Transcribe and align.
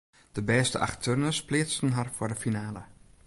De 0.35 0.43
bêste 0.47 0.77
acht 0.85 0.99
turners 1.05 1.39
pleatsten 1.49 1.91
har 1.97 2.07
foar 2.15 2.29
de 2.33 2.41
finale. 2.45 2.81